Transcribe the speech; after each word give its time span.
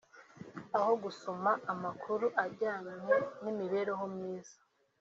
aho 0.77 0.91
gusoma 1.03 1.51
amakuru 1.73 2.25
ajyanye 2.43 2.93
n’imibereho 3.41 4.03
myiza 4.15 4.55